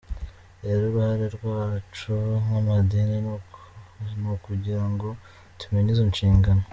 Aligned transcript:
Rero 0.61 0.83
uruhare 0.89 1.25
rwacu 1.35 2.13
nk’amadini 2.43 3.17
ni 4.21 4.27
ukugira 4.35 4.83
ngo 4.91 5.09
tumenye 5.59 5.91
izo 5.93 6.05
nshingano. 6.13 6.63